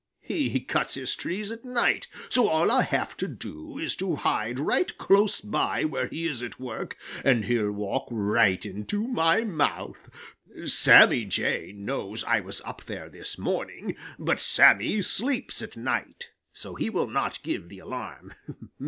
[0.23, 4.15] He cuts his trees at night, so all I will have to do is to
[4.15, 9.43] hide right close by where he is at work, and he'll walk right into my
[9.43, 10.09] mouth.
[10.65, 16.73] Sammy Jay knows I was up there this morning, but Sammy sleeps at night, so
[16.73, 18.33] he will not give the alarm.